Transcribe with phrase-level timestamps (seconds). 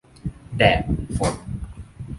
[0.57, 0.79] -แดด
[1.17, 1.33] ฝน